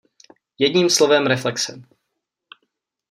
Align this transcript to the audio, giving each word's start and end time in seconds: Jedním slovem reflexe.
Jedním 0.57 0.89
slovem 0.89 1.27
reflexe. 1.27 1.81